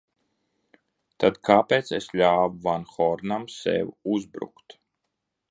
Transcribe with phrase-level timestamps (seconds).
[1.23, 4.79] Tad kāpēc es ļāvu van Hornam sev uzbrukt?